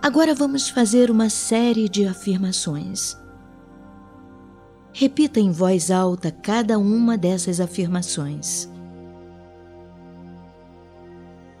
Agora 0.00 0.32
vamos 0.32 0.68
fazer 0.68 1.10
uma 1.10 1.28
série 1.28 1.88
de 1.88 2.06
afirmações. 2.06 3.16
Repita 4.92 5.40
em 5.40 5.50
voz 5.50 5.90
alta 5.90 6.30
cada 6.30 6.78
uma 6.78 7.18
dessas 7.18 7.60
afirmações. 7.60 8.70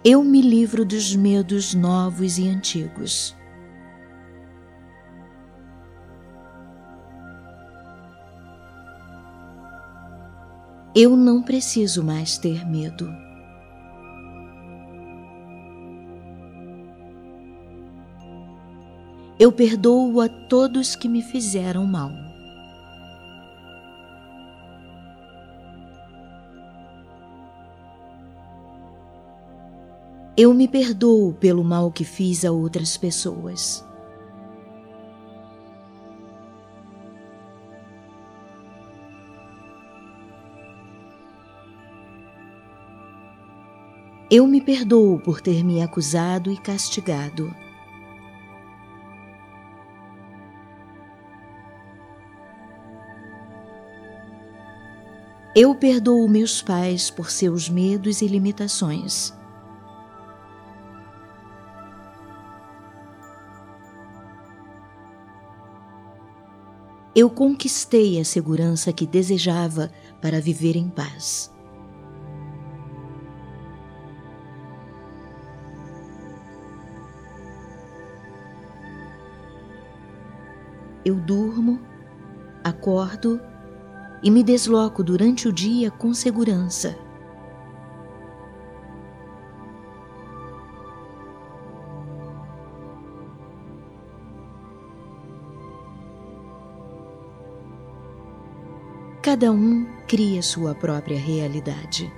Eu 0.04 0.22
me 0.22 0.40
livro 0.40 0.84
dos 0.84 1.16
medos 1.16 1.74
novos 1.74 2.38
e 2.38 2.48
antigos. 2.48 3.36
Eu 10.94 11.16
não 11.16 11.42
preciso 11.42 12.04
mais 12.04 12.38
ter 12.38 12.64
medo. 12.64 13.27
Eu 19.40 19.52
perdoo 19.52 20.20
a 20.20 20.28
todos 20.28 20.96
que 20.96 21.08
me 21.08 21.22
fizeram 21.22 21.86
mal. 21.86 22.10
Eu 30.36 30.52
me 30.52 30.66
perdoo 30.66 31.32
pelo 31.34 31.62
mal 31.62 31.92
que 31.92 32.02
fiz 32.04 32.44
a 32.44 32.50
outras 32.50 32.96
pessoas. 32.96 33.84
Eu 44.28 44.48
me 44.48 44.60
perdoo 44.60 45.20
por 45.20 45.40
ter 45.40 45.62
me 45.62 45.80
acusado 45.80 46.50
e 46.50 46.56
castigado. 46.56 47.54
Eu 55.60 55.74
perdoo 55.74 56.28
meus 56.28 56.62
pais 56.62 57.10
por 57.10 57.32
seus 57.32 57.68
medos 57.68 58.22
e 58.22 58.28
limitações. 58.28 59.34
Eu 67.12 67.28
conquistei 67.28 68.20
a 68.20 68.24
segurança 68.24 68.92
que 68.92 69.04
desejava 69.04 69.90
para 70.20 70.40
viver 70.40 70.76
em 70.76 70.88
paz. 70.88 71.52
Eu 81.04 81.16
durmo, 81.16 81.80
acordo 82.62 83.47
e 84.22 84.30
me 84.30 84.42
desloco 84.42 85.02
durante 85.02 85.48
o 85.48 85.52
dia 85.52 85.90
com 85.90 86.12
segurança. 86.12 86.98
Cada 99.22 99.52
um 99.52 99.86
cria 100.06 100.40
sua 100.40 100.74
própria 100.74 101.18
realidade. 101.18 102.10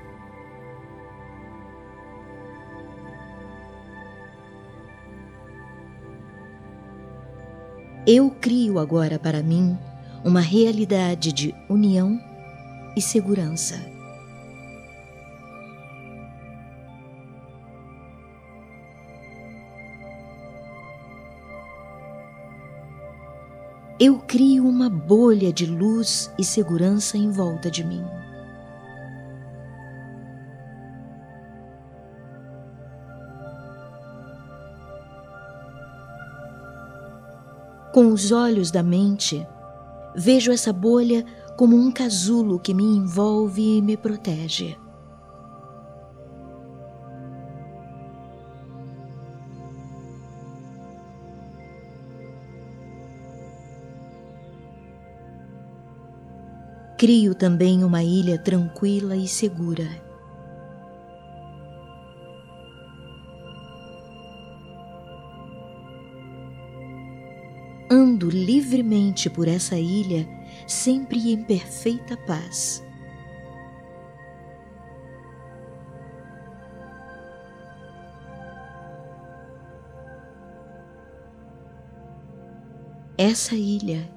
Eu 8.07 8.31
crio 8.31 8.79
agora 8.79 9.19
para 9.19 9.43
mim 9.43 9.77
uma 10.25 10.41
realidade 10.41 11.33
de 11.33 11.55
união 11.69 12.21
e 12.97 13.01
segurança. 13.01 13.81
Eu 23.99 24.19
crio 24.19 24.67
uma 24.67 24.89
bolha 24.89 25.53
de 25.53 25.67
luz 25.67 26.33
e 26.39 26.45
segurança 26.45 27.19
em 27.19 27.31
volta 27.31 27.71
de 27.71 27.85
mim. 27.85 28.03
Com 37.93 38.13
os 38.13 38.33
olhos 38.33 38.71
da 38.71 38.83
mente, 38.83 39.47
vejo 40.15 40.53
essa 40.53 40.73
bolha 40.73 41.25
como 41.57 41.77
um 41.77 41.91
casulo 41.91 42.59
que 42.59 42.73
me 42.73 42.85
envolve 42.85 43.79
e 43.79 43.83
me 43.83 43.97
protege. 43.97 44.77
Crio 57.01 57.35
também 57.35 57.83
uma 57.83 58.03
ilha 58.03 58.39
tranquila 58.39 59.17
e 59.17 59.27
segura. 59.27 60.10
Livremente 68.29 69.31
por 69.31 69.49
essa 69.49 69.77
ilha, 69.77 70.29
sempre 70.67 71.33
em 71.33 71.43
perfeita 71.43 72.17
paz. 72.17 72.83
Essa 83.23 83.55
ilha 83.55 84.11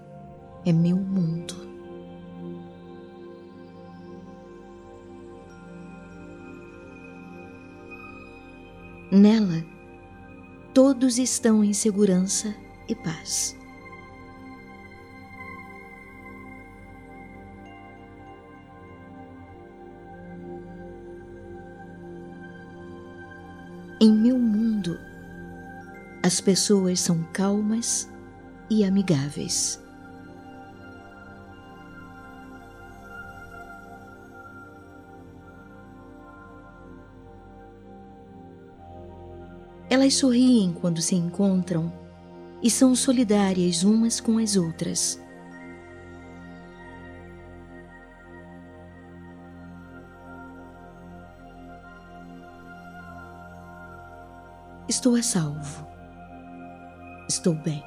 é 0.66 0.72
meu 0.72 0.96
mundo. 0.96 1.56
Nela, 9.12 9.64
todos 10.74 11.18
estão 11.20 11.64
em 11.64 11.74
segurança 11.74 12.56
e 12.88 12.96
paz. 12.96 13.56
Em 24.06 24.12
meu 24.12 24.38
mundo, 24.38 25.00
as 26.22 26.42
pessoas 26.42 27.00
são 27.00 27.24
calmas 27.32 28.12
e 28.70 28.84
amigáveis. 28.84 29.82
Elas 39.90 40.16
sorriem 40.16 40.74
quando 40.74 41.02
se 41.02 41.16
encontram 41.16 41.90
e 42.62 42.70
são 42.70 42.94
solidárias 42.94 43.84
umas 43.84 44.20
com 44.20 44.38
as 44.38 44.58
outras. 44.58 45.23
Estou 54.96 55.16
a 55.16 55.24
salvo. 55.24 55.88
Estou 57.28 57.56
bem. 57.56 57.84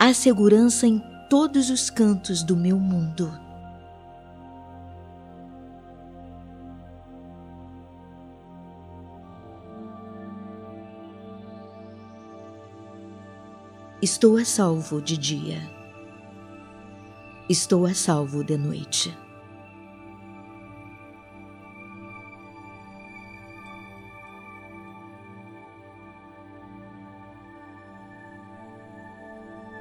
Há 0.00 0.12
segurança 0.12 0.88
em 0.88 1.00
todos 1.30 1.70
os 1.70 1.88
cantos 1.88 2.42
do 2.42 2.56
meu 2.56 2.80
mundo. 2.80 3.30
Estou 14.02 14.36
a 14.36 14.44
salvo 14.44 15.00
de 15.00 15.16
dia. 15.16 15.77
Estou 17.50 17.86
a 17.86 17.94
salvo 17.94 18.44
de 18.44 18.58
noite. 18.58 19.16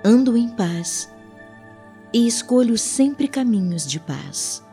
Ando 0.02 0.38
em 0.38 0.48
paz 0.48 1.14
e 2.14 2.26
escolho 2.26 2.78
sempre 2.78 3.28
caminhos 3.28 3.86
de 3.86 4.00
paz. 4.00 4.66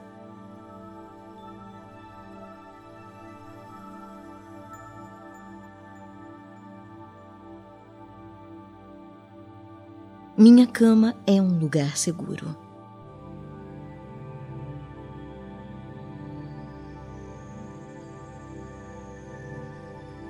Minha 10.38 10.68
cama 10.68 11.16
é 11.26 11.42
um 11.42 11.58
lugar 11.58 11.96
seguro. 11.96 12.63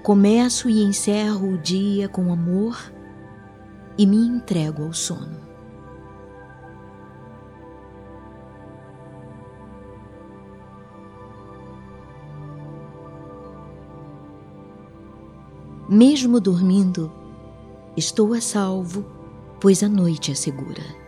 Começo 0.05 0.69
e 0.69 0.83
encerro 0.83 1.55
o 1.55 1.57
dia 1.57 2.11
com 2.11 2.31
amor 2.31 2.93
e 3.97 4.05
me 4.05 4.19
entrego 4.19 4.83
ao 4.83 4.93
sono. 4.93 5.41
Mesmo 15.89 16.39
dormindo, 16.39 17.11
estou 17.97 18.35
a 18.35 18.43
salvo, 18.43 19.07
pois 19.59 19.83
a 19.83 19.89
noite 19.89 20.31
é 20.31 20.35
segura. 20.35 21.04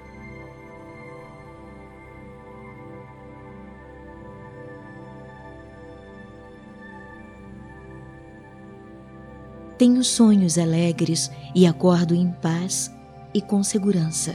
Tenho 9.78 10.02
sonhos 10.02 10.56
alegres 10.56 11.30
e 11.54 11.66
acordo 11.66 12.14
em 12.14 12.30
paz 12.30 12.90
e 13.34 13.42
com 13.42 13.62
segurança. 13.62 14.34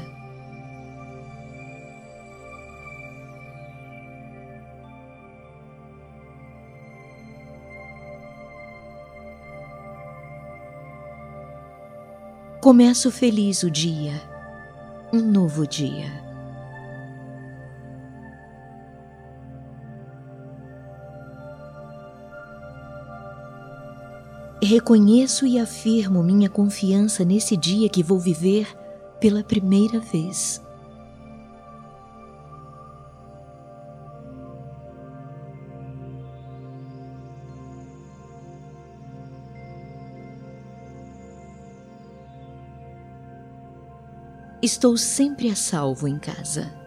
Começo 12.61 13.09
feliz 13.09 13.63
o 13.63 13.71
dia, 13.71 14.21
um 15.11 15.19
novo 15.19 15.65
dia. 15.65 16.30
Reconheço 24.63 25.47
e 25.47 25.57
afirmo 25.57 26.21
minha 26.21 26.47
confiança 26.47 27.25
nesse 27.25 27.57
dia 27.57 27.89
que 27.89 28.03
vou 28.03 28.19
viver 28.19 28.67
pela 29.19 29.43
primeira 29.43 29.99
vez. 29.99 30.61
Estou 44.61 44.95
sempre 44.95 45.49
a 45.49 45.55
salvo 45.55 46.07
em 46.07 46.19
casa. 46.19 46.80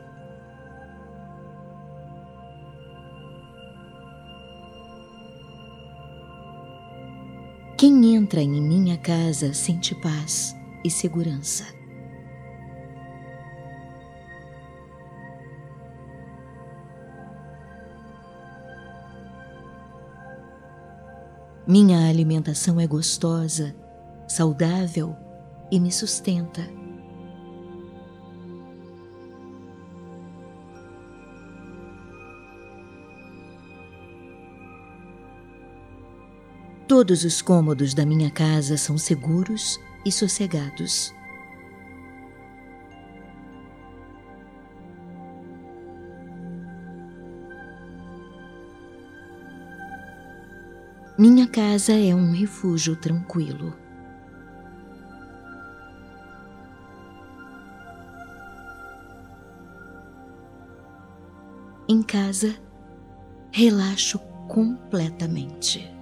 Entra 8.25 8.41
em 8.41 8.63
minha 8.63 8.97
casa 8.97 9.53
sente 9.53 9.95
paz 9.95 10.57
e 10.83 10.91
segurança. 10.91 11.67
Minha 21.67 22.09
alimentação 22.09 22.81
é 22.81 22.87
gostosa, 22.87 23.77
saudável 24.27 25.15
e 25.71 25.79
me 25.79 25.93
sustenta. 25.93 26.63
Todos 36.97 37.25
os 37.25 37.43
cômodos 37.43 37.93
da 37.93 38.07
minha 38.07 38.31
casa 38.31 38.77
são 38.77 38.97
seguros 38.97 39.81
e 40.07 40.13
sossegados. 40.13 41.13
Minha 51.19 51.49
casa 51.49 51.93
é 51.95 52.15
um 52.15 52.31
refúgio 52.31 52.95
tranquilo. 52.95 53.75
Em 61.89 62.05
casa, 62.05 62.55
relaxo 63.51 64.21
completamente. 64.47 65.94